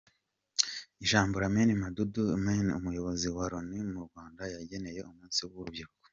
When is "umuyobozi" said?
2.79-3.27